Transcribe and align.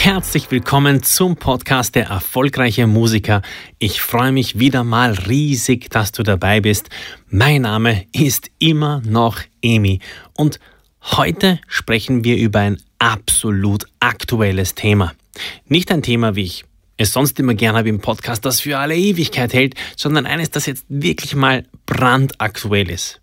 Herzlich 0.00 0.52
willkommen 0.52 1.02
zum 1.02 1.34
Podcast 1.34 1.96
der 1.96 2.06
erfolgreiche 2.06 2.86
Musiker. 2.86 3.42
Ich 3.80 4.00
freue 4.00 4.30
mich 4.30 4.56
wieder 4.56 4.84
mal 4.84 5.10
riesig, 5.10 5.90
dass 5.90 6.12
du 6.12 6.22
dabei 6.22 6.60
bist. 6.60 6.88
Mein 7.30 7.62
Name 7.62 8.06
ist 8.12 8.48
immer 8.60 9.02
noch 9.04 9.40
Emi 9.60 9.98
und 10.34 10.60
heute 11.02 11.58
sprechen 11.66 12.22
wir 12.22 12.36
über 12.36 12.60
ein 12.60 12.80
absolut 13.00 13.86
aktuelles 13.98 14.76
Thema. 14.76 15.14
Nicht 15.66 15.90
ein 15.90 16.02
Thema, 16.02 16.36
wie 16.36 16.44
ich 16.44 16.64
es 16.96 17.12
sonst 17.12 17.38
immer 17.40 17.54
gerne 17.54 17.78
habe 17.78 17.88
im 17.88 18.00
Podcast, 18.00 18.44
das 18.44 18.60
für 18.60 18.78
alle 18.78 18.94
Ewigkeit 18.96 19.52
hält, 19.52 19.74
sondern 19.96 20.26
eines, 20.26 20.50
das 20.50 20.66
jetzt 20.66 20.84
wirklich 20.88 21.34
mal 21.34 21.64
brandaktuell 21.86 22.88
ist. 22.88 23.20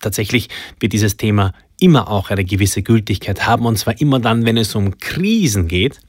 Tatsächlich 0.00 0.48
wird 0.80 0.94
dieses 0.94 1.18
Thema 1.18 1.52
immer 1.80 2.08
auch 2.08 2.30
eine 2.30 2.44
gewisse 2.44 2.82
Gültigkeit 2.82 3.46
haben 3.46 3.66
und 3.66 3.78
zwar 3.78 4.00
immer 4.00 4.18
dann, 4.18 4.44
wenn 4.44 4.56
es 4.56 4.74
um 4.74 4.98
Krisen 4.98 5.68
geht. 5.68 6.00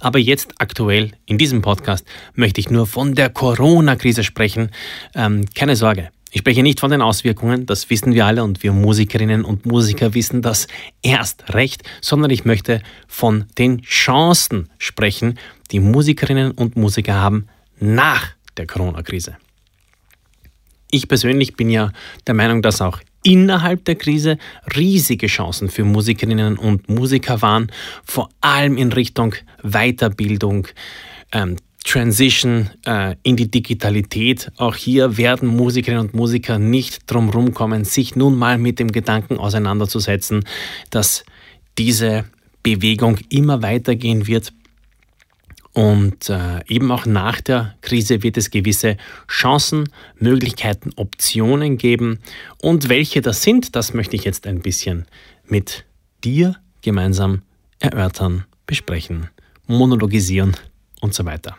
Aber 0.00 0.18
jetzt 0.18 0.54
aktuell 0.58 1.12
in 1.26 1.38
diesem 1.38 1.62
Podcast 1.62 2.06
möchte 2.34 2.60
ich 2.60 2.70
nur 2.70 2.86
von 2.86 3.14
der 3.14 3.30
Corona-Krise 3.30 4.22
sprechen. 4.22 4.70
Ähm, 5.14 5.46
keine 5.54 5.74
Sorge, 5.74 6.10
ich 6.36 6.40
spreche 6.40 6.62
nicht 6.62 6.80
von 6.80 6.90
den 6.90 7.02
Auswirkungen, 7.02 7.66
das 7.66 7.88
wissen 7.88 8.12
wir 8.12 8.26
alle 8.26 8.44
und 8.44 8.62
wir 8.62 8.72
Musikerinnen 8.72 9.44
und 9.44 9.64
Musiker 9.64 10.12
wissen 10.12 10.42
das 10.42 10.66
erst 11.02 11.54
recht, 11.54 11.82
sondern 12.00 12.30
ich 12.30 12.44
möchte 12.44 12.82
von 13.08 13.46
den 13.58 13.80
Chancen 13.82 14.68
sprechen, 14.78 15.38
die 15.70 15.80
Musikerinnen 15.80 16.52
und 16.52 16.76
Musiker 16.76 17.14
haben 17.14 17.46
nach 17.80 18.28
der 18.56 18.66
Corona-Krise. 18.66 19.36
Ich 20.90 21.08
persönlich 21.08 21.56
bin 21.56 21.70
ja 21.70 21.92
der 22.26 22.34
Meinung, 22.34 22.62
dass 22.62 22.80
auch 22.80 23.00
innerhalb 23.26 23.84
der 23.84 23.96
Krise 23.96 24.38
riesige 24.76 25.26
Chancen 25.26 25.68
für 25.68 25.84
Musikerinnen 25.84 26.56
und 26.56 26.88
Musiker 26.88 27.42
waren, 27.42 27.72
vor 28.04 28.28
allem 28.40 28.76
in 28.76 28.92
Richtung 28.92 29.34
Weiterbildung, 29.62 30.68
ähm, 31.32 31.56
Transition 31.84 32.70
äh, 32.84 33.16
in 33.24 33.36
die 33.36 33.50
Digitalität. 33.50 34.50
Auch 34.56 34.76
hier 34.76 35.16
werden 35.16 35.48
Musikerinnen 35.48 36.06
und 36.06 36.14
Musiker 36.14 36.58
nicht 36.58 37.10
drum 37.10 37.52
kommen, 37.52 37.84
sich 37.84 38.14
nun 38.14 38.36
mal 38.36 38.58
mit 38.58 38.78
dem 38.78 38.92
Gedanken 38.92 39.38
auseinanderzusetzen, 39.38 40.44
dass 40.90 41.24
diese 41.78 42.24
Bewegung 42.62 43.18
immer 43.28 43.62
weitergehen 43.62 44.26
wird, 44.26 44.52
und 45.76 46.30
äh, 46.30 46.64
eben 46.68 46.90
auch 46.90 47.04
nach 47.04 47.42
der 47.42 47.74
Krise 47.82 48.22
wird 48.22 48.38
es 48.38 48.50
gewisse 48.50 48.96
Chancen, 49.28 49.90
Möglichkeiten, 50.18 50.90
Optionen 50.96 51.76
geben. 51.76 52.20
Und 52.62 52.88
welche 52.88 53.20
das 53.20 53.42
sind, 53.42 53.76
das 53.76 53.92
möchte 53.92 54.16
ich 54.16 54.24
jetzt 54.24 54.46
ein 54.46 54.60
bisschen 54.60 55.04
mit 55.46 55.84
dir 56.24 56.56
gemeinsam 56.80 57.42
erörtern, 57.78 58.46
besprechen, 58.64 59.28
monologisieren 59.66 60.56
und 61.02 61.12
so 61.12 61.26
weiter. 61.26 61.58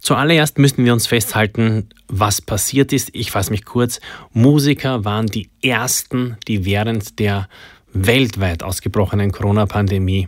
Zuallererst 0.00 0.58
müssen 0.58 0.84
wir 0.84 0.94
uns 0.94 1.06
festhalten, 1.06 1.90
was 2.08 2.40
passiert 2.40 2.92
ist. 2.92 3.10
Ich 3.12 3.30
fasse 3.30 3.52
mich 3.52 3.64
kurz. 3.64 4.00
Musiker 4.32 5.04
waren 5.04 5.28
die 5.28 5.48
ersten, 5.62 6.38
die 6.48 6.64
während 6.64 7.20
der 7.20 7.48
weltweit 7.92 8.64
ausgebrochenen 8.64 9.30
Corona-Pandemie 9.30 10.26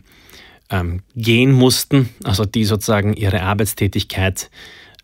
ähm, 0.70 1.02
gehen 1.14 1.52
mussten, 1.52 2.08
also 2.24 2.44
die 2.44 2.64
sozusagen 2.64 3.14
ihre 3.14 3.42
Arbeitstätigkeit 3.42 4.50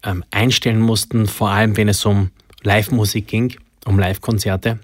ähm, 0.02 0.25
einstellen 0.30 0.80
mussten, 0.80 1.26
vor 1.26 1.50
allem 1.50 1.76
wenn 1.76 1.88
es 1.88 2.04
um 2.04 2.30
Live-Musik 2.62 3.26
ging, 3.26 3.56
um 3.86 3.98
Live-Konzerte. 3.98 4.78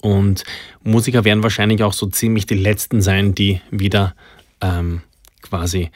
Und 0.00 0.44
Musiker 0.82 1.24
werden 1.24 1.42
wahrscheinlich 1.42 1.82
auch 1.82 1.92
so 1.92 2.06
ziemlich 2.06 2.46
die 2.46 2.54
letzten 2.54 3.02
sein, 3.02 3.34
die 3.34 3.60
wieder 3.70 4.14
ähm, 4.60 5.02
quasi 5.42 5.90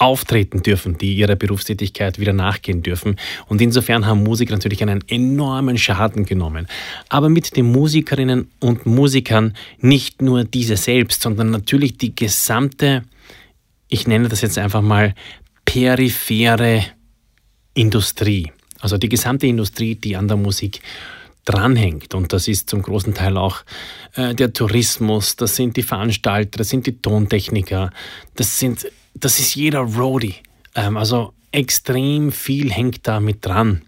auftreten 0.00 0.62
dürfen, 0.62 0.96
die 0.96 1.14
ihrer 1.14 1.36
Berufstätigkeit 1.36 2.18
wieder 2.18 2.32
nachgehen 2.32 2.82
dürfen. 2.82 3.16
Und 3.48 3.60
insofern 3.60 4.06
haben 4.06 4.22
Musiker 4.22 4.52
natürlich 4.52 4.82
einen 4.82 5.04
enormen 5.08 5.76
Schaden 5.76 6.24
genommen. 6.24 6.66
Aber 7.10 7.28
mit 7.28 7.54
den 7.54 7.70
Musikerinnen 7.70 8.50
und 8.60 8.86
Musikern 8.86 9.54
nicht 9.78 10.22
nur 10.22 10.44
diese 10.44 10.78
selbst, 10.78 11.20
sondern 11.20 11.50
natürlich 11.50 11.98
die 11.98 12.16
gesamte, 12.16 13.02
ich 13.88 14.06
nenne 14.06 14.28
das 14.28 14.40
jetzt 14.40 14.56
einfach 14.56 14.80
mal, 14.80 15.14
periphere 15.66 16.82
Industrie. 17.74 18.50
Also 18.80 18.96
die 18.96 19.10
gesamte 19.10 19.46
Industrie, 19.46 19.96
die 19.96 20.16
an 20.16 20.28
der 20.28 20.38
Musik 20.38 20.80
dranhängt. 21.44 22.14
Und 22.14 22.32
das 22.32 22.48
ist 22.48 22.70
zum 22.70 22.80
großen 22.80 23.12
Teil 23.12 23.36
auch 23.36 23.64
äh, 24.14 24.34
der 24.34 24.54
Tourismus, 24.54 25.36
das 25.36 25.56
sind 25.56 25.76
die 25.76 25.82
Veranstalter, 25.82 26.58
das 26.58 26.70
sind 26.70 26.86
die 26.86 27.00
Tontechniker, 27.00 27.90
das 28.34 28.58
sind 28.58 28.86
das 29.20 29.38
ist 29.38 29.54
jeder 29.54 29.80
Roadie. 29.80 30.34
Ähm, 30.74 30.96
also 30.96 31.32
extrem 31.52 32.32
viel 32.32 32.72
hängt 32.72 33.06
da 33.06 33.20
mit 33.20 33.44
dran. 33.44 33.82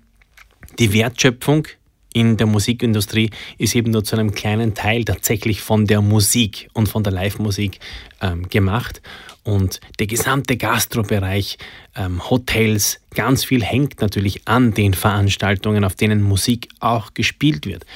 Die 0.78 0.92
Wertschöpfung 0.92 1.66
in 2.14 2.36
der 2.36 2.46
Musikindustrie 2.46 3.30
ist 3.56 3.74
eben 3.74 3.90
nur 3.90 4.04
zu 4.04 4.16
einem 4.16 4.32
kleinen 4.32 4.74
Teil 4.74 5.04
tatsächlich 5.04 5.62
von 5.62 5.86
der 5.86 6.02
Musik 6.02 6.68
und 6.74 6.88
von 6.88 7.02
der 7.02 7.12
Live-Musik 7.12 7.80
ähm, 8.20 8.48
gemacht. 8.48 9.00
Und 9.44 9.80
der 9.98 10.06
gesamte 10.06 10.56
Gastrobereich, 10.56 11.58
ähm, 11.96 12.28
Hotels, 12.28 13.00
ganz 13.14 13.44
viel 13.44 13.64
hängt 13.64 14.00
natürlich 14.00 14.46
an 14.46 14.74
den 14.74 14.94
Veranstaltungen, 14.94 15.84
auf 15.84 15.94
denen 15.94 16.22
Musik 16.22 16.68
auch 16.80 17.14
gespielt 17.14 17.66
wird. 17.66 17.86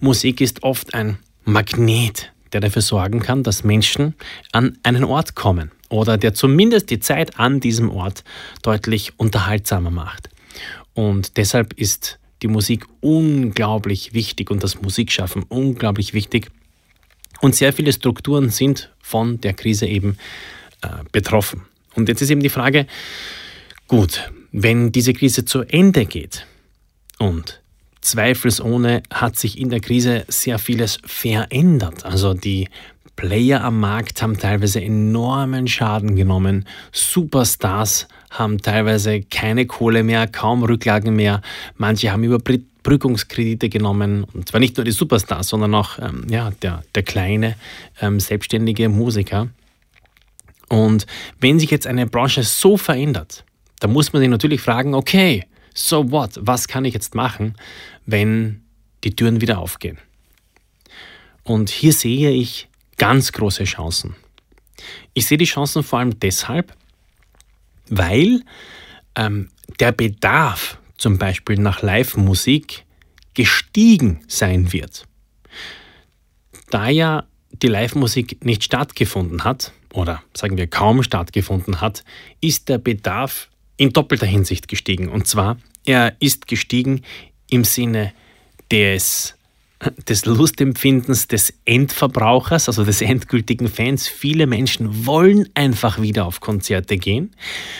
Musik 0.00 0.40
ist 0.40 0.62
oft 0.62 0.94
ein 0.94 1.18
Magnet, 1.44 2.32
der 2.52 2.60
dafür 2.60 2.82
sorgen 2.82 3.20
kann, 3.20 3.42
dass 3.42 3.64
Menschen 3.64 4.14
an 4.52 4.78
einen 4.82 5.04
Ort 5.04 5.34
kommen 5.34 5.70
oder 5.88 6.18
der 6.18 6.34
zumindest 6.34 6.90
die 6.90 7.00
Zeit 7.00 7.38
an 7.38 7.60
diesem 7.60 7.90
Ort 7.90 8.24
deutlich 8.62 9.12
unterhaltsamer 9.18 9.90
macht. 9.90 10.28
Und 10.94 11.36
deshalb 11.36 11.72
ist 11.74 12.18
die 12.42 12.48
Musik 12.48 12.86
unglaublich 13.00 14.14
wichtig 14.14 14.50
und 14.50 14.62
das 14.62 14.80
Musikschaffen 14.80 15.44
unglaublich 15.44 16.14
wichtig. 16.14 16.50
Und 17.40 17.54
sehr 17.54 17.72
viele 17.72 17.92
Strukturen 17.92 18.50
sind 18.50 18.90
von 19.00 19.40
der 19.40 19.54
Krise 19.54 19.86
eben 19.86 20.18
äh, 20.82 20.88
betroffen. 21.12 21.62
Und 21.94 22.08
jetzt 22.08 22.22
ist 22.22 22.30
eben 22.30 22.42
die 22.42 22.48
Frage, 22.48 22.86
gut, 23.86 24.30
wenn 24.52 24.92
diese 24.92 25.12
Krise 25.12 25.44
zu 25.44 25.62
Ende 25.62 26.06
geht 26.06 26.46
und 27.18 27.60
zweifelsohne 28.00 29.02
hat 29.12 29.36
sich 29.36 29.58
in 29.58 29.70
der 29.70 29.80
Krise 29.80 30.24
sehr 30.28 30.58
vieles 30.58 30.98
verändert. 31.04 32.04
Also 32.04 32.34
die 32.34 32.68
Player 33.18 33.64
am 33.64 33.80
Markt 33.80 34.22
haben 34.22 34.38
teilweise 34.38 34.80
enormen 34.80 35.66
Schaden 35.66 36.14
genommen. 36.14 36.68
Superstars 36.92 38.06
haben 38.30 38.62
teilweise 38.62 39.22
keine 39.22 39.66
Kohle 39.66 40.04
mehr, 40.04 40.28
kaum 40.28 40.62
Rücklagen 40.62 41.16
mehr. 41.16 41.42
Manche 41.76 42.12
haben 42.12 42.22
Überbrückungskredite 42.22 43.70
genommen. 43.70 44.22
Und 44.22 44.48
zwar 44.48 44.60
nicht 44.60 44.76
nur 44.76 44.84
die 44.84 44.92
Superstars, 44.92 45.48
sondern 45.48 45.74
auch 45.74 45.98
ähm, 45.98 46.28
ja, 46.30 46.52
der, 46.62 46.84
der 46.94 47.02
kleine 47.02 47.56
ähm, 48.00 48.20
selbstständige 48.20 48.88
Musiker. 48.88 49.48
Und 50.68 51.04
wenn 51.40 51.58
sich 51.58 51.72
jetzt 51.72 51.88
eine 51.88 52.06
Branche 52.06 52.44
so 52.44 52.76
verändert, 52.76 53.44
dann 53.80 53.92
muss 53.92 54.12
man 54.12 54.20
sich 54.20 54.30
natürlich 54.30 54.60
fragen, 54.60 54.94
okay, 54.94 55.44
so 55.74 56.12
what? 56.12 56.38
Was 56.40 56.68
kann 56.68 56.84
ich 56.84 56.94
jetzt 56.94 57.16
machen, 57.16 57.56
wenn 58.06 58.62
die 59.02 59.16
Türen 59.16 59.40
wieder 59.40 59.58
aufgehen? 59.58 59.98
Und 61.42 61.68
hier 61.68 61.92
sehe 61.92 62.30
ich 62.30 62.68
ganz 62.98 63.32
große 63.32 63.64
Chancen. 63.64 64.16
Ich 65.14 65.26
sehe 65.26 65.38
die 65.38 65.44
Chancen 65.44 65.82
vor 65.82 66.00
allem 66.00 66.18
deshalb, 66.20 66.74
weil 67.88 68.42
ähm, 69.14 69.48
der 69.80 69.92
Bedarf 69.92 70.78
zum 70.96 71.18
Beispiel 71.18 71.58
nach 71.58 71.82
Live-Musik 71.82 72.84
gestiegen 73.34 74.20
sein 74.26 74.72
wird. 74.72 75.06
Da 76.70 76.88
ja 76.88 77.24
die 77.50 77.68
Live-Musik 77.68 78.44
nicht 78.44 78.64
stattgefunden 78.64 79.44
hat, 79.44 79.72
oder 79.92 80.22
sagen 80.34 80.56
wir 80.56 80.66
kaum 80.66 81.02
stattgefunden 81.02 81.80
hat, 81.80 82.04
ist 82.40 82.68
der 82.68 82.78
Bedarf 82.78 83.48
in 83.76 83.92
doppelter 83.92 84.26
Hinsicht 84.26 84.68
gestiegen. 84.68 85.08
Und 85.08 85.26
zwar, 85.26 85.56
er 85.86 86.16
ist 86.20 86.46
gestiegen 86.46 87.02
im 87.48 87.64
Sinne 87.64 88.12
des 88.70 89.37
des 90.08 90.26
Lustempfindens 90.26 91.28
des 91.28 91.54
Endverbrauchers, 91.64 92.68
also 92.68 92.84
des 92.84 93.00
endgültigen 93.00 93.68
Fans. 93.68 94.08
Viele 94.08 94.48
Menschen 94.48 95.06
wollen 95.06 95.48
einfach 95.54 96.00
wieder 96.00 96.26
auf 96.26 96.40
Konzerte 96.40 96.96
gehen. 96.96 97.30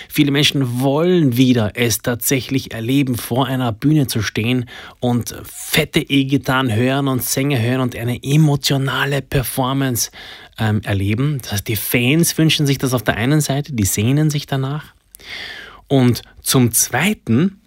Viele 0.08 0.30
Menschen 0.30 0.80
wollen 0.80 1.36
wieder 1.36 1.72
es 1.74 1.98
tatsächlich 1.98 2.72
erleben, 2.72 3.16
vor 3.16 3.46
einer 3.46 3.72
Bühne 3.72 4.06
zu 4.06 4.22
stehen 4.22 4.66
und 5.00 5.34
fette 5.44 6.00
E-Gitarren 6.00 6.72
hören 6.72 7.08
und 7.08 7.24
Sänger 7.24 7.60
hören 7.60 7.80
und 7.80 7.96
eine 7.96 8.22
emotionale 8.22 9.20
Performance 9.20 10.12
ähm, 10.58 10.80
erleben. 10.84 11.38
Das 11.42 11.52
heißt, 11.52 11.68
die 11.68 11.76
Fans 11.76 12.38
wünschen 12.38 12.66
sich 12.66 12.78
das 12.78 12.94
auf 12.94 13.02
der 13.02 13.16
einen 13.16 13.40
Seite, 13.40 13.72
die 13.72 13.84
sehnen 13.84 14.30
sich 14.30 14.46
danach. 14.46 14.94
Und 15.88 16.22
zum 16.42 16.70
Zweiten 16.70 17.57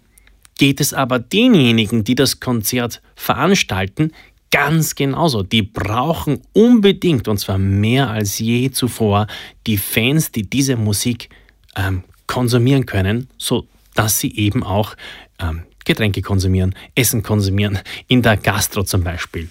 geht 0.62 0.80
es 0.80 0.94
aber 0.94 1.18
denjenigen, 1.18 2.04
die 2.04 2.14
das 2.14 2.38
Konzert 2.38 3.02
veranstalten, 3.16 4.12
ganz 4.52 4.94
genauso. 4.94 5.42
Die 5.42 5.62
brauchen 5.62 6.40
unbedingt, 6.52 7.26
und 7.26 7.38
zwar 7.38 7.58
mehr 7.58 8.10
als 8.10 8.38
je 8.38 8.70
zuvor, 8.70 9.26
die 9.66 9.76
Fans, 9.76 10.30
die 10.30 10.48
diese 10.48 10.76
Musik 10.76 11.30
ähm, 11.74 12.04
konsumieren 12.28 12.86
können, 12.86 13.26
so 13.38 13.66
dass 13.96 14.20
sie 14.20 14.36
eben 14.36 14.62
auch 14.62 14.94
ähm, 15.40 15.64
Getränke 15.84 16.22
konsumieren, 16.22 16.76
Essen 16.94 17.24
konsumieren, 17.24 17.80
in 18.06 18.22
der 18.22 18.36
Gastro 18.36 18.84
zum 18.84 19.02
Beispiel. 19.02 19.50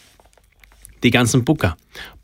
Die 1.04 1.12
ganzen 1.12 1.44
Booker 1.44 1.76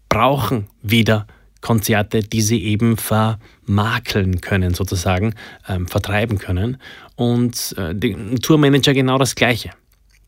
brauchen 0.07 0.67
wieder 0.81 1.27
Konzerte, 1.61 2.21
die 2.21 2.41
sie 2.41 2.63
eben 2.63 2.97
vermakeln 2.97 4.41
können, 4.41 4.73
sozusagen, 4.73 5.33
ähm, 5.67 5.87
vertreiben 5.87 6.37
können. 6.37 6.77
Und 7.15 7.75
äh, 7.77 7.95
die 7.95 8.13
Tourmanager 8.35 8.93
genau 8.93 9.17
das 9.17 9.35
Gleiche. 9.35 9.71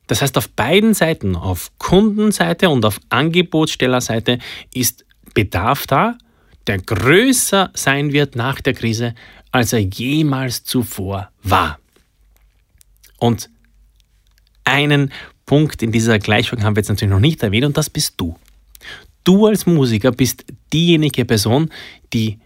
Das 0.08 0.22
heißt, 0.22 0.38
auf 0.38 0.50
beiden 0.50 0.94
Seiten, 0.94 1.36
auf 1.36 1.72
Kundenseite 1.78 2.70
und 2.70 2.84
auf 2.84 3.00
Angebotsstellerseite, 3.10 4.40
ist 4.74 5.06
Bedarf 5.36 5.86
da, 5.86 6.18
der 6.66 6.80
größer 6.80 7.72
sein 7.76 8.12
wird 8.12 8.36
nach 8.36 8.60
der 8.62 8.74
Krise, 8.74 9.14
als 9.52 9.74
er 9.74 9.80
jemals 9.80 10.64
zuvor 10.64 11.30
war. 11.44 11.80
Und 13.20 13.50
einen 14.64 15.12
Punkt 15.46 15.82
in 15.82 15.92
dieser 15.92 16.20
Gleichung 16.20 16.64
haben 16.64 16.76
wir 16.76 16.82
jetzt 16.82 16.90
natürlich 16.90 17.12
noch 17.12 17.20
nicht 17.20 17.42
erwähnt 17.44 17.66
und 17.66 17.78
das 17.78 17.90
bist 17.90 18.16
du. 18.18 18.36
Du 19.24 19.46
als 19.46 19.66
Musiker 19.66 20.12
bist 20.12 20.46
diejenige 20.74 21.26
Person, 21.26 21.70
die 22.14 22.40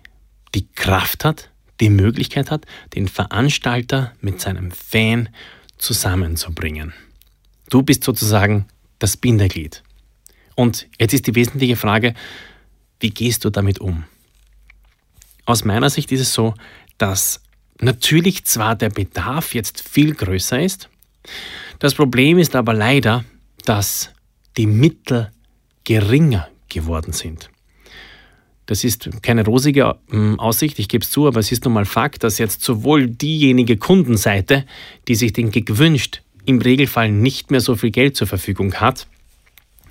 die 0.56 0.68
Kraft 0.75 1.25
hat, 1.25 1.50
die 1.80 1.90
Möglichkeit 1.90 2.52
hat, 2.52 2.66
den 2.96 3.08
Veranstalter 3.08 4.14
mit 4.22 4.40
seinem 4.42 4.72
Fan 4.72 5.30
zusammenzubringen. 5.78 6.94
Du 7.70 7.81
bist 7.81 8.04
sozusagen 8.04 8.68
das 9.00 9.18
Bindeglied. 9.18 9.84
Und 10.56 10.88
jetzt 11.00 11.14
ist 11.14 11.28
die 11.28 11.36
wesentliche 11.36 11.75
Frage, 11.75 12.14
wie 13.00 13.10
gehst 13.10 13.44
du 13.44 13.50
damit 13.50 13.80
um? 13.80 14.06
Aus 15.46 15.66
meiner 15.66 15.90
Sicht 15.90 16.12
ist 16.12 16.22
es 16.22 16.34
so, 16.34 16.54
dass 16.98 17.42
natürlich 17.81 18.46
zwar 18.46 18.75
der 18.75 18.90
Bedarf 18.90 19.54
jetzt 19.54 19.81
viel 19.81 20.14
größer 20.14 20.62
ist, 20.62 20.90
das 21.80 21.96
Problem 21.96 22.38
ist 22.38 22.56
aber 22.56 22.74
leider, 22.74 23.25
dass 23.66 24.12
die 24.56 24.68
Mittel 24.68 25.31
geringer 25.84 26.48
geworden 26.74 27.14
sind. 27.14 27.50
Das 28.66 28.84
ist 28.84 29.10
keine 29.22 29.46
rosige 29.46 29.96
hm, 30.10 30.40
Aussicht, 30.40 30.80
ich 30.80 30.88
gebe 30.88 31.04
es 31.04 31.12
zu, 31.12 31.28
aber 31.28 31.40
es 31.40 31.52
ist 31.52 31.66
nun 31.66 31.74
mal 31.74 31.86
Fakt, 31.86 32.24
dass 32.24 32.38
jetzt 32.38 32.62
sowohl 32.62 33.08
diejenige 33.08 33.78
Kundenseite, 33.78 34.66
die 35.08 35.16
sich 35.16 35.34
den 35.34 35.52
Gig 35.52 35.78
wünscht, 35.78 36.22
im 36.46 36.62
Regelfall 36.62 37.12
nicht 37.12 37.52
mehr 37.52 37.62
so 37.62 37.75
viel 37.75 37.92
Geld 37.92 38.16
zur 38.16 38.28
Verfügung 38.28 38.75
hat, 38.75 39.08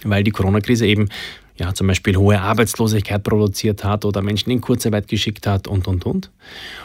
weil 0.05 0.25
die 0.25 0.31
Corona-Krise 0.31 0.87
eben 0.87 1.09
ja, 1.57 1.75
zum 1.75 1.87
Beispiel 1.87 2.17
hohe 2.17 2.41
Arbeitslosigkeit 2.41 3.23
produziert 3.23 3.85
hat 3.85 4.05
oder 4.05 4.23
Menschen 4.23 4.51
in 4.51 4.61
Kurzarbeit 4.61 5.07
geschickt 5.07 5.47
hat 5.47 5.69
und, 5.69 5.87
und, 5.87 6.07
und. 6.07 6.31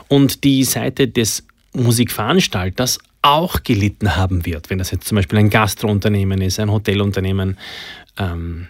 Und 0.08 0.44
die 0.44 0.64
Seite 0.66 1.08
des 1.08 1.46
Musikveranstalters 1.74 3.00
auch 3.22 3.64
gelitten 3.64 4.16
haben 4.16 4.46
wird, 4.46 4.70
wenn 4.70 4.78
das 4.78 4.92
jetzt 4.92 5.08
zum 5.08 5.16
Beispiel 5.16 5.40
ein 5.40 5.50
Gastrounternehmen 5.50 6.42
ist, 6.42 6.60
ein 6.60 6.72
Hotelunternehmen, 6.72 7.58
ähm, 8.18 8.68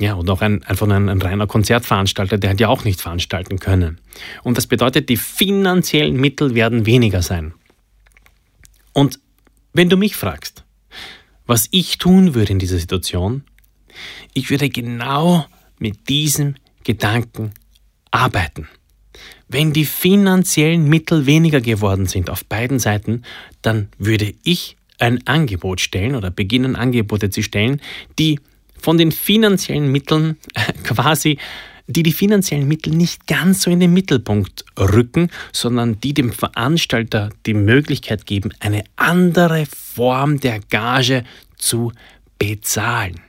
ja, 0.00 0.14
und 0.14 0.30
auch 0.30 0.40
ein, 0.40 0.62
einfach 0.64 0.88
ein, 0.88 1.08
ein 1.10 1.20
reiner 1.20 1.46
Konzertveranstalter, 1.46 2.38
der 2.38 2.50
hat 2.50 2.60
ja 2.60 2.68
auch 2.68 2.84
nicht 2.84 3.02
veranstalten 3.02 3.58
können. 3.58 4.00
Und 4.42 4.56
das 4.56 4.66
bedeutet, 4.66 5.10
die 5.10 5.18
finanziellen 5.18 6.16
Mittel 6.16 6.54
werden 6.54 6.86
weniger 6.86 7.20
sein. 7.20 7.52
Und 8.94 9.20
wenn 9.74 9.90
du 9.90 9.98
mich 9.98 10.16
fragst, 10.16 10.64
was 11.46 11.68
ich 11.70 11.98
tun 11.98 12.34
würde 12.34 12.52
in 12.52 12.58
dieser 12.58 12.78
Situation, 12.78 13.44
ich 14.32 14.50
würde 14.50 14.70
genau 14.70 15.44
mit 15.78 16.08
diesem 16.08 16.54
Gedanken 16.82 17.52
arbeiten. 18.10 18.68
Wenn 19.48 19.74
die 19.74 19.84
finanziellen 19.84 20.88
Mittel 20.88 21.26
weniger 21.26 21.60
geworden 21.60 22.06
sind 22.06 22.30
auf 22.30 22.44
beiden 22.46 22.78
Seiten, 22.78 23.22
dann 23.60 23.88
würde 23.98 24.32
ich 24.44 24.76
ein 24.98 25.26
Angebot 25.26 25.80
stellen 25.80 26.14
oder 26.14 26.30
beginnen 26.30 26.76
Angebote 26.76 27.30
zu 27.30 27.42
stellen, 27.42 27.80
die 28.18 28.38
von 28.80 28.98
den 28.98 29.12
finanziellen 29.12 29.90
Mitteln 29.90 30.36
quasi, 30.84 31.38
die 31.86 32.02
die 32.02 32.12
finanziellen 32.12 32.68
Mittel 32.68 32.94
nicht 32.94 33.26
ganz 33.26 33.62
so 33.62 33.70
in 33.70 33.80
den 33.80 33.92
Mittelpunkt 33.92 34.64
rücken, 34.78 35.30
sondern 35.52 36.00
die 36.00 36.14
dem 36.14 36.32
Veranstalter 36.32 37.30
die 37.46 37.54
Möglichkeit 37.54 38.26
geben, 38.26 38.52
eine 38.60 38.84
andere 38.96 39.66
Form 39.66 40.38
der 40.38 40.60
Gage 40.60 41.24
zu 41.56 41.92
bezahlen. 42.38 43.20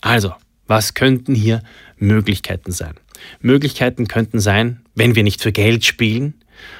Also, 0.00 0.34
was 0.66 0.94
könnten 0.94 1.34
hier 1.34 1.62
Möglichkeiten 1.98 2.72
sein? 2.72 2.94
Möglichkeiten 3.40 4.08
könnten 4.08 4.40
sein, 4.40 4.80
wenn 4.94 5.14
wir 5.14 5.22
nicht 5.22 5.42
für 5.42 5.52
Geld 5.52 5.84
spielen, 5.84 6.34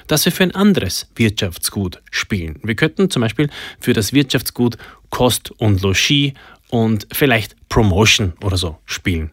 dass 0.06 0.24
wir 0.24 0.32
für 0.32 0.42
ein 0.42 0.54
anderes 0.54 1.08
Wirtschaftsgut 1.16 2.02
spielen. 2.10 2.58
Wir 2.62 2.74
könnten 2.74 3.10
zum 3.10 3.22
Beispiel 3.22 3.48
für 3.80 3.92
das 3.92 4.12
Wirtschaftsgut 4.12 4.76
Kost 5.10 5.50
und 5.52 5.82
Logis 5.82 6.32
und 6.70 7.06
vielleicht 7.12 7.56
Promotion 7.68 8.32
oder 8.42 8.56
so 8.56 8.78
spielen. 8.84 9.30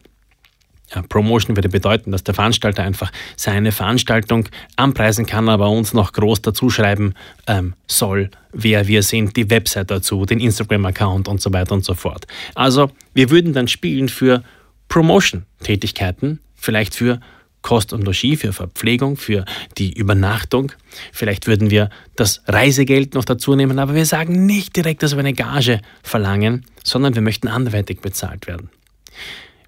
Ja, 0.94 1.02
Promotion 1.02 1.54
würde 1.54 1.68
bedeuten, 1.68 2.12
dass 2.12 2.24
der 2.24 2.34
Veranstalter 2.34 2.82
einfach 2.82 3.12
seine 3.36 3.72
Veranstaltung 3.72 4.48
anpreisen 4.76 5.26
kann, 5.26 5.48
aber 5.50 5.68
uns 5.68 5.92
noch 5.92 6.12
groß 6.12 6.40
dazuschreiben 6.40 7.14
ähm, 7.46 7.74
soll, 7.86 8.30
wer 8.52 8.88
wir 8.88 9.02
sind, 9.02 9.36
die 9.36 9.50
Website 9.50 9.90
dazu, 9.90 10.24
den 10.24 10.40
Instagram-Account 10.40 11.28
und 11.28 11.42
so 11.42 11.52
weiter 11.52 11.74
und 11.74 11.84
so 11.84 11.92
fort. 11.92 12.26
Also 12.54 12.90
wir 13.12 13.28
würden 13.28 13.52
dann 13.52 13.68
spielen 13.68 14.08
für 14.08 14.42
Promotion-Tätigkeiten, 14.88 16.40
vielleicht 16.54 16.94
für 16.94 17.20
Kost 17.68 17.92
und 17.92 18.02
Logis, 18.02 18.40
für 18.40 18.54
Verpflegung, 18.54 19.18
für 19.18 19.44
die 19.76 19.92
Übernachtung. 19.92 20.72
Vielleicht 21.12 21.46
würden 21.46 21.68
wir 21.68 21.90
das 22.16 22.40
Reisegeld 22.46 23.12
noch 23.12 23.26
dazu 23.26 23.54
nehmen, 23.56 23.78
aber 23.78 23.94
wir 23.94 24.06
sagen 24.06 24.46
nicht 24.46 24.74
direkt, 24.74 25.02
dass 25.02 25.12
wir 25.12 25.18
eine 25.18 25.34
Gage 25.34 25.82
verlangen, 26.02 26.64
sondern 26.82 27.14
wir 27.14 27.20
möchten 27.20 27.46
anderweitig 27.46 28.00
bezahlt 28.00 28.46
werden. 28.46 28.70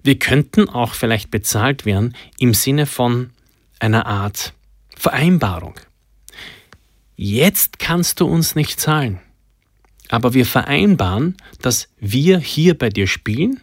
Wir 0.01 0.17
könnten 0.17 0.67
auch 0.67 0.95
vielleicht 0.95 1.29
bezahlt 1.29 1.85
werden 1.85 2.15
im 2.39 2.55
Sinne 2.55 2.87
von 2.87 3.29
einer 3.79 4.07
Art 4.07 4.53
Vereinbarung. 4.97 5.75
Jetzt 7.15 7.77
kannst 7.77 8.19
du 8.19 8.25
uns 8.25 8.55
nicht 8.55 8.79
zahlen, 8.79 9.19
aber 10.09 10.33
wir 10.33 10.47
vereinbaren, 10.47 11.37
dass 11.61 11.87
wir 11.99 12.39
hier 12.39 12.75
bei 12.75 12.89
dir 12.89 13.05
spielen 13.05 13.59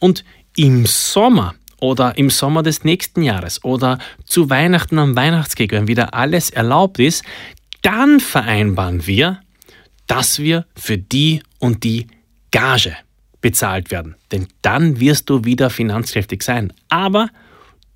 und 0.00 0.24
im 0.56 0.84
Sommer 0.84 1.54
oder 1.82 2.16
im 2.16 2.30
Sommer 2.30 2.62
des 2.62 2.84
nächsten 2.84 3.22
Jahres 3.22 3.64
oder 3.64 3.98
zu 4.24 4.48
Weihnachten 4.48 4.98
am 5.00 5.16
Weihnachtskeg, 5.16 5.72
wenn 5.72 5.88
wieder 5.88 6.14
alles 6.14 6.48
erlaubt 6.48 7.00
ist, 7.00 7.24
dann 7.82 8.20
vereinbaren 8.20 9.06
wir, 9.06 9.40
dass 10.06 10.38
wir 10.38 10.64
für 10.76 10.96
die 10.96 11.42
und 11.58 11.82
die 11.82 12.06
Gage 12.52 12.96
bezahlt 13.40 13.90
werden. 13.90 14.14
Denn 14.30 14.46
dann 14.62 15.00
wirst 15.00 15.28
du 15.28 15.44
wieder 15.44 15.70
finanzkräftig 15.70 16.44
sein. 16.44 16.72
Aber 16.88 17.28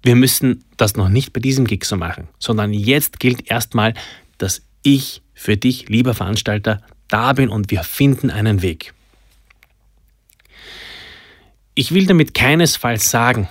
wir 0.03 0.17
müssen 0.17 0.65
das 0.77 0.97
noch 0.97 1.09
nicht 1.09 1.33
bei 1.33 1.41
diesem 1.41 1.65
Gig 1.65 1.85
so 1.85 1.97
machen, 1.97 2.27
sondern 2.41 2.73
jetzt 2.73 3.21
gilt 3.21 3.49
erstmal, 3.49 3.95
dass 4.39 4.63
ich 4.83 5.23
für 5.33 5.57
dich, 5.57 5.89
lieber 5.89 6.15
Veranstalter, 6.15 6.83
da 7.07 7.33
bin 7.35 7.51
und 7.51 7.71
wir 7.71 7.85
finden 7.85 8.31
einen 8.31 8.63
Weg. 8.63 8.95
Ich 11.77 11.93
will 11.93 12.07
damit 12.07 12.35
keinesfalls 12.35 13.11
sagen, 13.11 13.49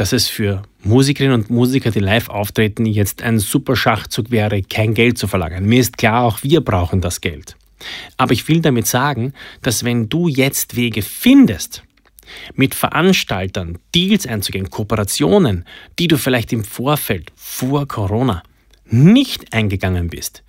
dass 0.00 0.14
es 0.14 0.28
für 0.28 0.62
Musikerinnen 0.82 1.42
und 1.42 1.50
Musiker, 1.50 1.90
die 1.90 2.00
live 2.00 2.30
auftreten, 2.30 2.86
jetzt 2.86 3.20
ein 3.20 3.38
super 3.38 3.76
Schachzug 3.76 4.30
wäre, 4.30 4.62
kein 4.62 4.94
Geld 4.94 5.18
zu 5.18 5.26
verlagern. 5.26 5.66
Mir 5.66 5.78
ist 5.78 5.98
klar, 5.98 6.24
auch 6.24 6.42
wir 6.42 6.62
brauchen 6.62 7.02
das 7.02 7.20
Geld. 7.20 7.54
Aber 8.16 8.32
ich 8.32 8.48
will 8.48 8.62
damit 8.62 8.86
sagen, 8.86 9.34
dass 9.60 9.84
wenn 9.84 10.08
du 10.08 10.26
jetzt 10.26 10.74
Wege 10.74 11.02
findest, 11.02 11.82
mit 12.54 12.74
Veranstaltern 12.74 13.76
Deals 13.94 14.26
einzugehen, 14.26 14.70
Kooperationen, 14.70 15.66
die 15.98 16.08
du 16.08 16.16
vielleicht 16.16 16.54
im 16.54 16.64
Vorfeld 16.64 17.30
vor 17.36 17.86
Corona 17.86 18.42
nicht 18.86 19.52
eingegangen 19.52 20.08
bist, 20.08 20.42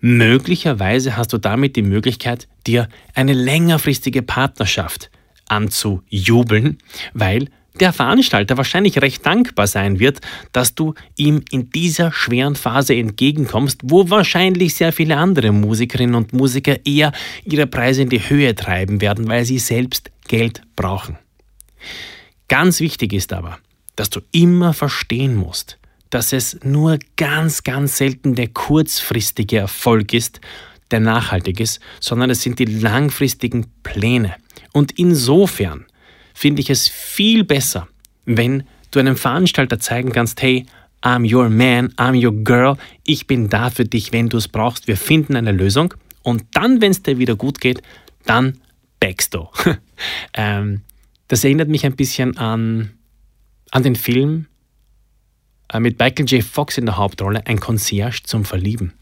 möglicherweise 0.00 1.16
hast 1.16 1.32
du 1.32 1.38
damit 1.38 1.76
die 1.76 1.82
Möglichkeit, 1.82 2.48
dir 2.66 2.88
eine 3.14 3.34
längerfristige 3.34 4.22
Partnerschaft 4.22 5.08
anzujubeln, 5.46 6.78
weil 7.14 7.48
der 7.80 7.92
Veranstalter 7.92 8.56
wahrscheinlich 8.56 9.00
recht 9.00 9.24
dankbar 9.24 9.66
sein 9.66 9.98
wird, 10.00 10.20
dass 10.52 10.74
du 10.74 10.94
ihm 11.16 11.42
in 11.50 11.70
dieser 11.70 12.12
schweren 12.12 12.56
Phase 12.56 12.94
entgegenkommst, 12.94 13.80
wo 13.84 14.10
wahrscheinlich 14.10 14.74
sehr 14.74 14.92
viele 14.92 15.16
andere 15.16 15.52
Musikerinnen 15.52 16.14
und 16.14 16.32
Musiker 16.32 16.84
eher 16.84 17.12
ihre 17.44 17.66
Preise 17.66 18.02
in 18.02 18.08
die 18.08 18.28
Höhe 18.28 18.54
treiben 18.54 19.00
werden, 19.00 19.28
weil 19.28 19.44
sie 19.44 19.58
selbst 19.58 20.10
Geld 20.26 20.62
brauchen. 20.76 21.18
Ganz 22.48 22.80
wichtig 22.80 23.12
ist 23.12 23.32
aber, 23.32 23.58
dass 23.96 24.10
du 24.10 24.20
immer 24.32 24.72
verstehen 24.72 25.34
musst, 25.34 25.78
dass 26.10 26.32
es 26.32 26.58
nur 26.62 26.98
ganz, 27.16 27.62
ganz 27.64 27.98
selten 27.98 28.34
der 28.34 28.48
kurzfristige 28.48 29.58
Erfolg 29.58 30.14
ist, 30.14 30.40
der 30.90 31.00
nachhaltig 31.00 31.60
ist, 31.60 31.80
sondern 32.00 32.30
es 32.30 32.42
sind 32.42 32.58
die 32.58 32.64
langfristigen 32.64 33.66
Pläne. 33.82 34.34
Und 34.72 34.92
insofern 34.98 35.84
finde 36.38 36.62
ich 36.62 36.70
es 36.70 36.86
viel 36.86 37.42
besser, 37.42 37.88
wenn 38.24 38.62
du 38.92 39.00
einem 39.00 39.16
Veranstalter 39.16 39.80
zeigen 39.80 40.12
kannst, 40.12 40.40
hey, 40.40 40.66
I'm 41.02 41.28
your 41.28 41.48
man, 41.48 41.88
I'm 41.94 42.14
your 42.14 42.32
girl, 42.44 42.76
ich 43.04 43.26
bin 43.26 43.48
da 43.48 43.70
für 43.70 43.84
dich, 43.84 44.12
wenn 44.12 44.28
du 44.28 44.36
es 44.36 44.46
brauchst, 44.46 44.86
wir 44.86 44.96
finden 44.96 45.34
eine 45.34 45.50
Lösung 45.50 45.94
und 46.22 46.44
dann, 46.52 46.80
wenn 46.80 46.92
es 46.92 47.02
dir 47.02 47.18
wieder 47.18 47.34
gut 47.34 47.60
geht, 47.60 47.82
dann 48.24 48.60
backst 49.00 49.34
du. 49.34 49.48
ähm, 50.34 50.82
das 51.26 51.42
erinnert 51.42 51.68
mich 51.68 51.84
ein 51.84 51.96
bisschen 51.96 52.36
an, 52.36 52.92
an 53.72 53.82
den 53.82 53.96
Film 53.96 54.46
äh, 55.72 55.80
mit 55.80 55.98
Michael 55.98 56.26
J. 56.26 56.44
Fox 56.44 56.78
in 56.78 56.86
der 56.86 56.96
Hauptrolle, 56.96 57.44
ein 57.48 57.58
Concierge 57.58 58.22
zum 58.22 58.44
Verlieben. 58.44 58.92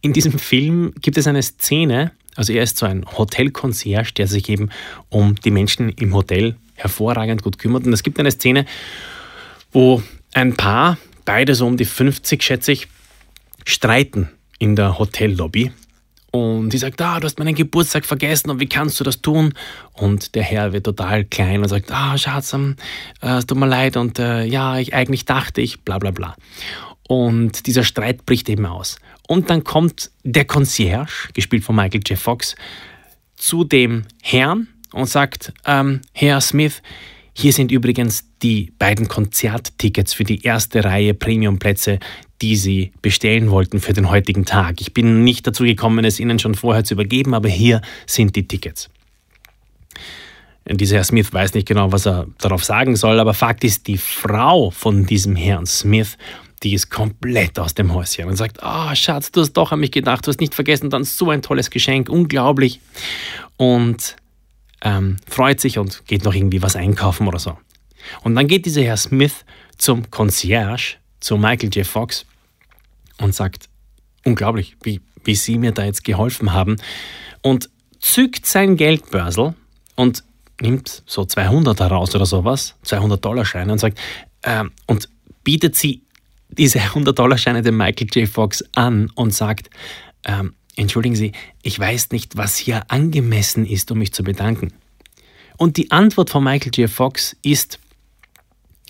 In 0.00 0.14
diesem 0.14 0.38
Film 0.38 0.94
gibt 1.02 1.18
es 1.18 1.26
eine 1.26 1.42
Szene, 1.42 2.12
also 2.36 2.52
er 2.52 2.62
ist 2.62 2.76
so 2.76 2.86
ein 2.86 3.04
Hotelconcierge, 3.16 4.12
der 4.14 4.26
sich 4.26 4.48
eben 4.48 4.70
um 5.08 5.34
die 5.36 5.50
Menschen 5.50 5.88
im 5.90 6.14
Hotel 6.14 6.56
hervorragend 6.74 7.42
gut 7.42 7.58
kümmert. 7.58 7.86
Und 7.86 7.92
es 7.92 8.02
gibt 8.02 8.18
eine 8.18 8.30
Szene, 8.30 8.66
wo 9.72 10.02
ein 10.32 10.56
Paar, 10.56 10.98
beide 11.24 11.54
so 11.54 11.66
um 11.66 11.76
die 11.76 11.84
50 11.84 12.42
schätze 12.42 12.72
ich, 12.72 12.88
streiten 13.64 14.28
in 14.58 14.76
der 14.76 14.98
Hotellobby. 14.98 15.72
Und 16.30 16.72
sie 16.72 16.78
sagt, 16.78 17.00
ah, 17.00 17.20
du 17.20 17.26
hast 17.26 17.38
meinen 17.38 17.54
Geburtstag 17.54 18.04
vergessen 18.04 18.50
und 18.50 18.58
wie 18.58 18.66
kannst 18.66 18.98
du 18.98 19.04
das 19.04 19.22
tun? 19.22 19.54
Und 19.92 20.34
der 20.34 20.42
Herr 20.42 20.72
wird 20.72 20.84
total 20.84 21.24
klein 21.24 21.62
und 21.62 21.68
sagt, 21.68 21.92
ah, 21.92 22.18
Schatz, 22.18 22.52
ähm, 22.52 22.74
äh, 23.22 23.36
es 23.36 23.46
tut 23.46 23.56
mir 23.56 23.68
leid 23.68 23.96
und 23.96 24.18
äh, 24.18 24.42
ja, 24.42 24.78
ich, 24.78 24.94
eigentlich 24.94 25.26
dachte 25.26 25.60
ich, 25.60 25.82
bla 25.82 26.00
bla 26.00 26.10
bla. 26.10 26.34
Und 27.06 27.66
dieser 27.66 27.84
Streit 27.84 28.26
bricht 28.26 28.48
eben 28.48 28.66
aus. 28.66 28.96
Und 29.26 29.50
dann 29.50 29.64
kommt 29.64 30.10
der 30.22 30.44
Concierge, 30.44 31.28
gespielt 31.32 31.64
von 31.64 31.76
Michael 31.76 32.02
J. 32.06 32.18
Fox, 32.18 32.56
zu 33.36 33.64
dem 33.64 34.04
Herrn 34.22 34.68
und 34.92 35.08
sagt, 35.08 35.52
ähm, 35.66 36.02
Herr 36.12 36.40
Smith, 36.40 36.82
hier 37.36 37.52
sind 37.52 37.72
übrigens 37.72 38.24
die 38.42 38.72
beiden 38.78 39.08
Konzerttickets 39.08 40.12
für 40.12 40.24
die 40.24 40.42
erste 40.44 40.84
Reihe 40.84 41.14
Premiumplätze, 41.14 41.98
die 42.40 42.56
Sie 42.56 42.92
bestellen 43.02 43.50
wollten 43.50 43.80
für 43.80 43.92
den 43.92 44.08
heutigen 44.08 44.44
Tag. 44.44 44.80
Ich 44.80 44.94
bin 44.94 45.24
nicht 45.24 45.46
dazu 45.46 45.64
gekommen, 45.64 46.04
es 46.04 46.20
Ihnen 46.20 46.38
schon 46.38 46.54
vorher 46.54 46.84
zu 46.84 46.94
übergeben, 46.94 47.34
aber 47.34 47.48
hier 47.48 47.80
sind 48.06 48.36
die 48.36 48.46
Tickets. 48.46 48.88
Dieser 50.66 50.96
Herr 50.96 51.04
Smith 51.04 51.32
weiß 51.32 51.54
nicht 51.54 51.68
genau, 51.68 51.92
was 51.92 52.06
er 52.06 52.26
darauf 52.38 52.64
sagen 52.64 52.96
soll, 52.96 53.20
aber 53.20 53.34
Fakt 53.34 53.64
ist, 53.64 53.86
die 53.86 53.98
Frau 53.98 54.70
von 54.70 55.04
diesem 55.04 55.36
Herrn 55.36 55.66
Smith 55.66 56.16
die 56.64 56.74
ist 56.74 56.90
komplett 56.90 57.58
aus 57.58 57.74
dem 57.74 57.92
Häuschen 57.92 58.24
und 58.24 58.36
sagt, 58.36 58.62
ah 58.62 58.90
oh, 58.90 58.94
Schatz, 58.94 59.30
du 59.30 59.42
hast 59.42 59.52
doch 59.52 59.70
an 59.70 59.80
mich 59.80 59.92
gedacht, 59.92 60.26
du 60.26 60.30
hast 60.30 60.40
nicht 60.40 60.54
vergessen, 60.54 60.88
dann 60.90 61.04
so 61.04 61.30
ein 61.30 61.42
tolles 61.42 61.70
Geschenk, 61.70 62.08
unglaublich. 62.08 62.80
Und 63.56 64.16
ähm, 64.82 65.18
freut 65.28 65.60
sich 65.60 65.78
und 65.78 66.06
geht 66.06 66.24
noch 66.24 66.34
irgendwie 66.34 66.62
was 66.62 66.74
einkaufen 66.74 67.28
oder 67.28 67.38
so. 67.38 67.58
Und 68.22 68.34
dann 68.34 68.48
geht 68.48 68.64
dieser 68.64 68.82
Herr 68.82 68.96
Smith 68.96 69.44
zum 69.76 70.10
Concierge, 70.10 70.96
zu 71.20 71.36
Michael 71.36 71.70
J. 71.70 71.86
Fox 71.86 72.24
und 73.18 73.34
sagt, 73.34 73.68
unglaublich, 74.24 74.76
wie, 74.82 75.00
wie 75.22 75.34
Sie 75.34 75.58
mir 75.58 75.72
da 75.72 75.84
jetzt 75.84 76.02
geholfen 76.02 76.52
haben. 76.52 76.76
Und 77.42 77.68
zückt 78.00 78.46
sein 78.46 78.76
Geldbörsel 78.76 79.54
und 79.96 80.24
nimmt 80.60 81.02
so 81.06 81.24
200 81.24 81.78
heraus 81.80 82.14
oder 82.14 82.26
sowas, 82.26 82.74
200 82.82 83.22
Dollar 83.22 83.44
Scheine 83.44 83.72
und 83.72 83.78
sagt, 83.78 83.98
äh, 84.42 84.64
und 84.86 85.08
bietet 85.42 85.76
sie 85.76 86.02
diese 86.48 86.78
100-Dollar-Scheine 86.78 87.62
dem 87.62 87.76
Michael 87.76 88.08
J. 88.12 88.28
Fox 88.28 88.64
an 88.74 89.10
und 89.14 89.34
sagt, 89.34 89.70
ähm, 90.24 90.54
entschuldigen 90.76 91.16
Sie, 91.16 91.32
ich 91.62 91.78
weiß 91.78 92.10
nicht, 92.10 92.36
was 92.36 92.56
hier 92.56 92.90
angemessen 92.90 93.66
ist, 93.66 93.90
um 93.90 93.98
mich 93.98 94.12
zu 94.12 94.22
bedanken. 94.22 94.72
Und 95.56 95.76
die 95.76 95.90
Antwort 95.90 96.30
von 96.30 96.42
Michael 96.42 96.72
J. 96.74 96.90
Fox 96.90 97.36
ist, 97.42 97.78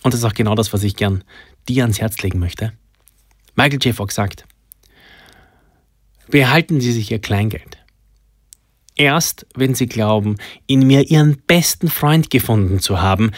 und 0.03 0.13
das 0.13 0.21
ist 0.21 0.25
auch 0.25 0.35
genau 0.35 0.55
das, 0.55 0.73
was 0.73 0.83
ich 0.83 0.97
gern 0.97 1.25
dir 1.69 1.85
ans 1.85 2.01
Herz 2.01 2.23
legen 2.23 2.39
möchte, 2.39 2.73
Michael 3.57 3.81
J. 3.83 3.95
Fox 3.95 4.15
sagt, 4.15 4.45
behalten 6.29 6.81
Sie 6.81 6.93
sich 6.93 7.11
Ihr 7.11 7.21
Kleingeld. 7.21 7.79
Erst 8.97 9.47
wenn 9.55 9.75
Sie 9.75 9.87
glauben, 9.87 10.37
in 10.67 10.87
mir 10.87 11.11
Ihren 11.11 11.39
besten 11.47 11.89
Freund 11.89 12.31
gefunden 12.31 12.81
zu 12.81 13.01
haben, 13.01 13.33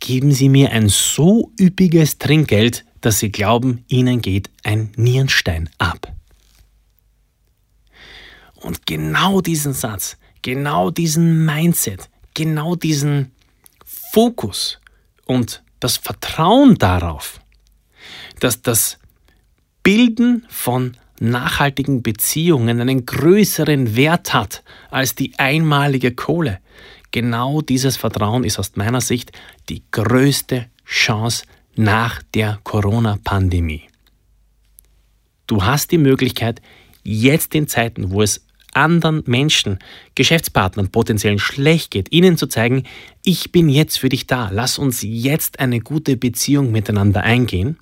geben 0.00 0.32
Sie 0.32 0.48
mir 0.48 0.70
ein 0.72 0.88
so 0.88 1.52
üppiges 1.60 2.18
Trinkgeld, 2.18 2.84
dass 3.04 3.18
sie 3.18 3.30
glauben, 3.30 3.84
ihnen 3.88 4.22
geht 4.22 4.48
ein 4.62 4.90
Nierenstein 4.96 5.68
ab. 5.76 6.10
Und 8.54 8.86
genau 8.86 9.42
diesen 9.42 9.74
Satz, 9.74 10.16
genau 10.40 10.90
diesen 10.90 11.44
Mindset, 11.44 12.08
genau 12.32 12.76
diesen 12.76 13.32
Fokus 13.84 14.80
und 15.26 15.62
das 15.80 15.98
Vertrauen 15.98 16.78
darauf, 16.78 17.40
dass 18.40 18.62
das 18.62 18.98
Bilden 19.82 20.46
von 20.48 20.96
nachhaltigen 21.20 22.02
Beziehungen 22.02 22.80
einen 22.80 23.04
größeren 23.04 23.96
Wert 23.96 24.32
hat 24.32 24.64
als 24.90 25.14
die 25.14 25.38
einmalige 25.38 26.14
Kohle. 26.14 26.58
Genau 27.10 27.60
dieses 27.60 27.98
Vertrauen 27.98 28.44
ist 28.44 28.58
aus 28.58 28.76
meiner 28.76 29.02
Sicht 29.02 29.32
die 29.68 29.82
größte 29.90 30.70
Chance 30.86 31.44
nach 31.76 32.22
der 32.34 32.60
Corona-Pandemie. 32.64 33.82
Du 35.46 35.62
hast 35.64 35.90
die 35.90 35.98
Möglichkeit, 35.98 36.62
jetzt 37.02 37.54
in 37.54 37.68
Zeiten, 37.68 38.10
wo 38.10 38.22
es 38.22 38.46
anderen 38.72 39.22
Menschen, 39.26 39.78
Geschäftspartnern 40.14 40.90
potenziell 40.90 41.38
schlecht 41.38 41.90
geht, 41.90 42.12
ihnen 42.12 42.36
zu 42.36 42.46
zeigen, 42.46 42.84
ich 43.22 43.52
bin 43.52 43.68
jetzt 43.68 43.98
für 43.98 44.08
dich 44.08 44.26
da, 44.26 44.50
lass 44.52 44.78
uns 44.78 45.02
jetzt 45.02 45.60
eine 45.60 45.80
gute 45.80 46.16
Beziehung 46.16 46.72
miteinander 46.72 47.22
eingehen. 47.22 47.78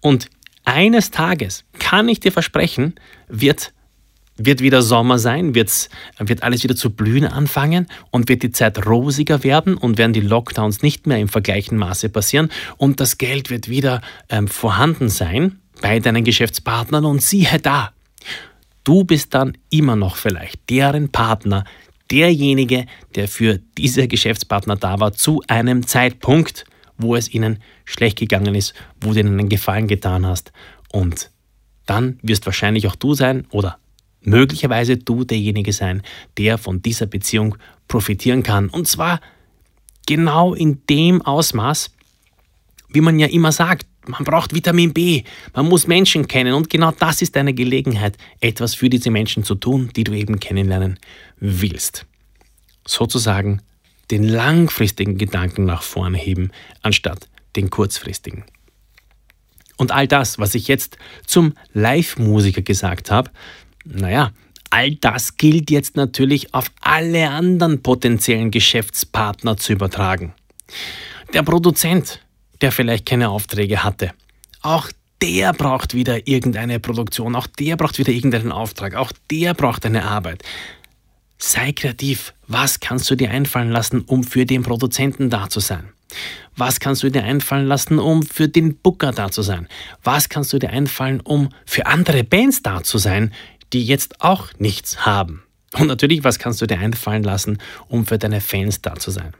Und 0.00 0.28
eines 0.64 1.10
Tages, 1.10 1.64
kann 1.78 2.08
ich 2.08 2.20
dir 2.20 2.32
versprechen, 2.32 2.94
wird 3.28 3.72
wird 4.36 4.60
wieder 4.60 4.82
Sommer 4.82 5.18
sein, 5.18 5.54
wird's, 5.54 5.88
wird 6.18 6.42
alles 6.42 6.64
wieder 6.64 6.76
zu 6.76 6.90
blühen 6.90 7.26
anfangen? 7.26 7.86
Und 8.10 8.28
wird 8.28 8.42
die 8.42 8.50
Zeit 8.50 8.86
rosiger 8.86 9.44
werden? 9.44 9.76
Und 9.76 9.98
werden 9.98 10.12
die 10.12 10.20
Lockdowns 10.20 10.82
nicht 10.82 11.06
mehr 11.06 11.18
im 11.18 11.28
vergleichen 11.28 11.78
Maße 11.78 12.08
passieren? 12.08 12.50
Und 12.76 13.00
das 13.00 13.18
Geld 13.18 13.50
wird 13.50 13.68
wieder 13.68 14.00
ähm, 14.28 14.48
vorhanden 14.48 15.08
sein 15.08 15.60
bei 15.80 16.00
deinen 16.00 16.24
Geschäftspartnern 16.24 17.04
und 17.04 17.22
siehe 17.22 17.58
da, 17.60 17.92
du 18.84 19.04
bist 19.04 19.34
dann 19.34 19.56
immer 19.70 19.96
noch 19.96 20.16
vielleicht 20.16 20.70
deren 20.70 21.10
Partner, 21.10 21.64
derjenige, 22.10 22.86
der 23.14 23.28
für 23.28 23.58
diese 23.76 24.08
Geschäftspartner 24.08 24.76
da 24.76 25.00
war 25.00 25.12
zu 25.12 25.42
einem 25.48 25.86
Zeitpunkt, 25.86 26.64
wo 26.96 27.16
es 27.16 27.32
ihnen 27.32 27.58
schlecht 27.84 28.18
gegangen 28.18 28.54
ist, 28.54 28.74
wo 29.00 29.12
du 29.12 29.20
ihnen 29.20 29.38
einen 29.38 29.48
Gefallen 29.48 29.88
getan 29.88 30.26
hast. 30.26 30.52
Und 30.92 31.30
dann 31.86 32.18
wirst 32.22 32.46
wahrscheinlich 32.46 32.86
auch 32.86 32.96
du 32.96 33.14
sein 33.14 33.46
oder 33.50 33.78
möglicherweise 34.24 34.96
du 34.96 35.24
derjenige 35.24 35.72
sein, 35.72 36.02
der 36.38 36.58
von 36.58 36.82
dieser 36.82 37.06
Beziehung 37.06 37.56
profitieren 37.88 38.42
kann. 38.42 38.68
Und 38.68 38.88
zwar 38.88 39.20
genau 40.06 40.54
in 40.54 40.82
dem 40.88 41.22
Ausmaß, 41.22 41.90
wie 42.88 43.00
man 43.00 43.18
ja 43.18 43.26
immer 43.26 43.52
sagt, 43.52 43.86
man 44.06 44.24
braucht 44.24 44.54
Vitamin 44.54 44.92
B, 44.92 45.24
man 45.54 45.66
muss 45.66 45.86
Menschen 45.86 46.28
kennen 46.28 46.54
und 46.54 46.68
genau 46.68 46.92
das 46.92 47.22
ist 47.22 47.36
eine 47.36 47.54
Gelegenheit, 47.54 48.18
etwas 48.40 48.74
für 48.74 48.90
diese 48.90 49.10
Menschen 49.10 49.44
zu 49.44 49.54
tun, 49.54 49.90
die 49.96 50.04
du 50.04 50.12
eben 50.12 50.40
kennenlernen 50.40 50.98
willst. 51.40 52.06
Sozusagen 52.86 53.62
den 54.10 54.24
langfristigen 54.24 55.16
Gedanken 55.16 55.64
nach 55.64 55.82
vorne 55.82 56.18
heben, 56.18 56.50
anstatt 56.82 57.28
den 57.56 57.70
kurzfristigen. 57.70 58.44
Und 59.76 59.90
all 59.90 60.06
das, 60.06 60.38
was 60.38 60.54
ich 60.54 60.68
jetzt 60.68 60.98
zum 61.26 61.54
Live-Musiker 61.72 62.62
gesagt 62.62 63.10
habe, 63.10 63.30
naja, 63.84 64.32
all 64.70 64.94
das 64.96 65.36
gilt 65.36 65.70
jetzt 65.70 65.96
natürlich 65.96 66.52
auf 66.54 66.70
alle 66.80 67.30
anderen 67.30 67.82
potenziellen 67.82 68.50
Geschäftspartner 68.50 69.56
zu 69.56 69.72
übertragen. 69.72 70.34
Der 71.32 71.42
Produzent, 71.42 72.20
der 72.60 72.72
vielleicht 72.72 73.06
keine 73.06 73.30
Aufträge 73.30 73.84
hatte, 73.84 74.12
auch 74.62 74.90
der 75.22 75.52
braucht 75.52 75.94
wieder 75.94 76.26
irgendeine 76.26 76.80
Produktion, 76.80 77.36
auch 77.36 77.46
der 77.46 77.76
braucht 77.76 77.98
wieder 77.98 78.12
irgendeinen 78.12 78.52
Auftrag, 78.52 78.94
auch 78.94 79.12
der 79.30 79.54
braucht 79.54 79.86
eine 79.86 80.04
Arbeit. 80.04 80.42
Sei 81.38 81.72
kreativ. 81.72 82.34
Was 82.46 82.80
kannst 82.80 83.10
du 83.10 83.16
dir 83.16 83.30
einfallen 83.30 83.70
lassen, 83.70 84.02
um 84.02 84.22
für 84.22 84.46
den 84.46 84.62
Produzenten 84.62 85.30
da 85.30 85.48
zu 85.48 85.60
sein? 85.60 85.88
Was 86.56 86.78
kannst 86.78 87.02
du 87.02 87.10
dir 87.10 87.24
einfallen 87.24 87.66
lassen, 87.66 87.98
um 87.98 88.22
für 88.22 88.48
den 88.48 88.76
Booker 88.76 89.12
da 89.12 89.30
zu 89.30 89.42
sein? 89.42 89.66
Was 90.02 90.28
kannst 90.28 90.52
du 90.52 90.58
dir 90.58 90.70
einfallen, 90.70 91.20
um 91.20 91.48
für 91.66 91.86
andere 91.86 92.22
Bands 92.22 92.62
da 92.62 92.82
zu 92.82 92.98
sein, 92.98 93.32
die 93.74 93.84
jetzt 93.84 94.20
auch 94.20 94.48
nichts 94.58 95.04
haben? 95.04 95.42
Und 95.74 95.88
natürlich, 95.88 96.22
was 96.22 96.38
kannst 96.38 96.62
du 96.62 96.66
dir 96.66 96.78
einfallen 96.78 97.24
lassen, 97.24 97.58
um 97.88 98.06
für 98.06 98.18
deine 98.18 98.40
Fans 98.40 98.80
da 98.80 98.94
zu 98.94 99.10
sein? 99.10 99.34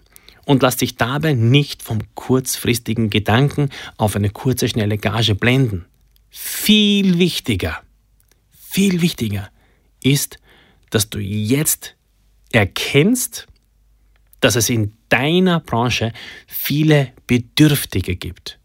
Und 0.45 0.63
lass 0.63 0.77
dich 0.77 0.97
dabei 0.97 1.33
nicht 1.33 1.83
vom 1.83 2.01
kurzfristigen 2.15 3.09
Gedanken 3.09 3.71
auf 3.97 4.17
eine 4.17 4.31
kurze, 4.31 4.69
schnelle 4.69 4.99
Gage 4.99 5.35
blenden. 5.35 5.87
Viel 6.29 7.19
wichtiger, 7.19 7.81
viel 8.51 9.01
wichtiger 9.01 9.49
ist, 10.03 10.39
dass 10.91 11.09
du 11.09 11.19
jetzt 11.19 11.95
erkennst, 12.53 13.47
dass 14.41 14.57
es 14.57 14.69
in 14.69 14.93
deiner 15.09 15.61
Branche 15.61 16.13
viele 16.47 17.13
Bedürftige 17.27 18.17
gibt. 18.17 18.59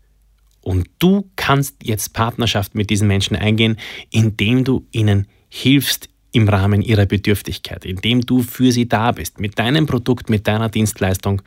Und 0.62 0.90
du 1.00 1.30
kannst 1.36 1.76
jetzt 1.84 2.14
Partnerschaft 2.14 2.76
mit 2.76 2.90
diesen 2.90 3.08
Menschen 3.08 3.38
eingehen, 3.38 3.78
indem 4.12 4.66
du 4.66 4.86
ihnen 4.92 5.28
hilfst 5.50 6.10
im 6.32 6.48
Rahmen 6.48 6.82
ihrer 6.82 7.06
Bedürftigkeit, 7.06 7.86
indem 7.86 8.22
du 8.22 8.44
für 8.44 8.72
sie 8.72 8.88
da 8.88 9.12
bist, 9.12 9.40
mit 9.40 9.58
deinem 9.58 9.86
Produkt, 9.88 10.30
mit 10.30 10.48
deiner 10.48 10.70
Dienstleistung, 10.70 11.42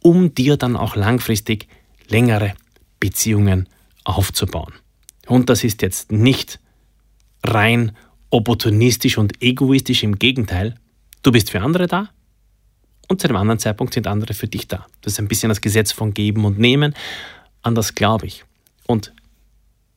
um 0.00 0.34
dir 0.34 0.56
dann 0.56 0.76
auch 0.76 0.96
langfristig 0.96 1.68
längere 2.08 2.54
Beziehungen 2.98 3.68
aufzubauen. 4.04 4.72
Und 5.26 5.50
das 5.50 5.64
ist 5.64 5.82
jetzt 5.82 6.12
nicht 6.12 6.60
rein 7.44 7.92
opportunistisch 8.30 9.18
und 9.18 9.42
egoistisch, 9.42 10.02
im 10.02 10.18
Gegenteil, 10.18 10.74
du 11.22 11.32
bist 11.32 11.50
für 11.50 11.60
andere 11.60 11.86
da 11.86 12.08
und 13.08 13.20
zu 13.20 13.28
einem 13.28 13.36
anderen 13.36 13.58
Zeitpunkt 13.58 13.94
sind 13.94 14.06
andere 14.06 14.34
für 14.34 14.48
dich 14.48 14.68
da. 14.68 14.86
Das 15.00 15.14
ist 15.14 15.18
ein 15.18 15.28
bisschen 15.28 15.48
das 15.48 15.60
Gesetz 15.60 15.92
von 15.92 16.14
Geben 16.14 16.44
und 16.44 16.58
Nehmen, 16.58 16.94
an 17.62 17.74
das 17.74 17.94
glaube 17.94 18.26
ich. 18.26 18.44
Und 18.86 19.12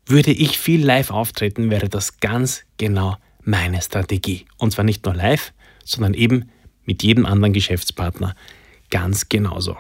würde 0.06 0.32
ich 0.32 0.58
viel 0.58 0.84
live 0.84 1.12
auftreten, 1.12 1.70
wäre 1.70 1.90
das 1.90 2.20
ganz 2.20 2.64
genau 2.78 3.18
meine 3.44 3.82
Strategie. 3.82 4.46
Und 4.58 4.72
zwar 4.72 4.86
nicht 4.86 5.06
nur 5.06 5.16
live, 5.16 5.54
sondern 5.84 6.14
eben 6.14 6.50
mit 6.84 7.04
jedem 7.04 7.26
anderen 7.26 7.54
Geschäftspartner 7.54 8.36
ganz 8.90 9.30
genauso. 9.30 9.78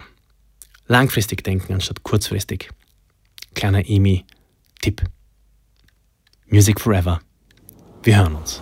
Langfristig 0.88 1.44
denken 1.44 1.74
anstatt 1.74 2.04
kurzfristig. 2.04 2.70
Kleiner 3.54 3.88
Emi-Tipp. 3.88 5.04
Music 6.48 6.80
Forever. 6.80 7.22
Wir 8.04 8.18
hören 8.18 8.36
uns. 8.36 8.62